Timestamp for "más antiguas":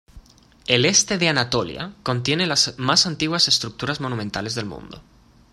2.79-3.47